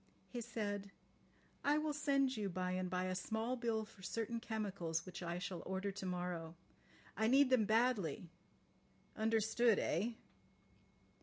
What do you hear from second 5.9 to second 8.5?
to morrow. I need them badly.